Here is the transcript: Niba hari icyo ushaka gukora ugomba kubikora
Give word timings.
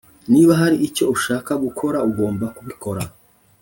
Niba 0.31 0.53
hari 0.61 0.77
icyo 0.87 1.05
ushaka 1.15 1.51
gukora 1.63 1.97
ugomba 2.09 2.45
kubikora 2.55 3.01